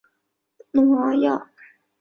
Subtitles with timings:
[0.71, 1.51] 诺阿亚。